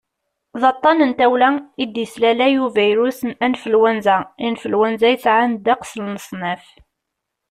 [0.61, 1.49] d aṭṭan n tawla
[1.83, 6.65] i d-yeslalay ubirus n anflwanza influenza yesɛan ddeqs n leṣnaf